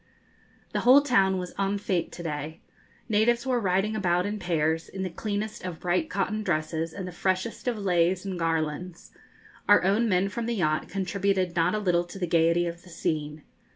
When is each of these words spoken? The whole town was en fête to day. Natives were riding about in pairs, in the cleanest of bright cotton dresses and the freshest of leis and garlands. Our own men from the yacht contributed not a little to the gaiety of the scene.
The 0.73 0.79
whole 0.79 1.01
town 1.01 1.37
was 1.37 1.53
en 1.59 1.77
fête 1.77 2.09
to 2.13 2.23
day. 2.23 2.59
Natives 3.07 3.45
were 3.45 3.59
riding 3.59 3.95
about 3.95 4.25
in 4.25 4.39
pairs, 4.39 4.89
in 4.89 5.03
the 5.03 5.11
cleanest 5.11 5.63
of 5.63 5.79
bright 5.81 6.09
cotton 6.09 6.41
dresses 6.41 6.91
and 6.91 7.07
the 7.07 7.11
freshest 7.11 7.67
of 7.67 7.77
leis 7.77 8.25
and 8.25 8.39
garlands. 8.39 9.11
Our 9.69 9.83
own 9.83 10.09
men 10.09 10.27
from 10.29 10.47
the 10.47 10.55
yacht 10.55 10.89
contributed 10.89 11.55
not 11.55 11.75
a 11.75 11.77
little 11.77 12.03
to 12.05 12.17
the 12.17 12.25
gaiety 12.25 12.65
of 12.65 12.81
the 12.81 12.89
scene. 12.89 13.43